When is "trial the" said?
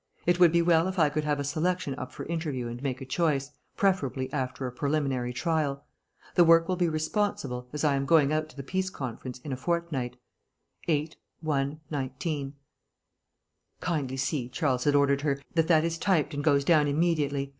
5.31-6.43